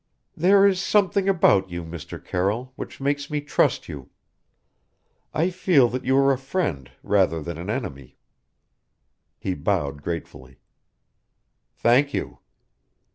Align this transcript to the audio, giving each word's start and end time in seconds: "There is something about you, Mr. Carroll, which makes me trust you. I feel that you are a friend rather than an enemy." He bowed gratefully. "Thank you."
"There 0.35 0.65
is 0.65 0.81
something 0.81 1.29
about 1.29 1.69
you, 1.69 1.83
Mr. 1.83 2.17
Carroll, 2.17 2.73
which 2.75 2.99
makes 2.99 3.29
me 3.29 3.39
trust 3.39 3.87
you. 3.87 4.09
I 5.31 5.51
feel 5.51 5.89
that 5.89 6.03
you 6.05 6.17
are 6.17 6.31
a 6.33 6.39
friend 6.39 6.89
rather 7.03 7.39
than 7.39 7.59
an 7.59 7.69
enemy." 7.69 8.17
He 9.37 9.53
bowed 9.53 10.01
gratefully. 10.01 10.59
"Thank 11.75 12.15
you." 12.15 12.39